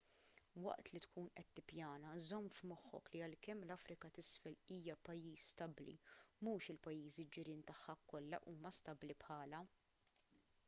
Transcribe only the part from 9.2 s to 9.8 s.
bħalha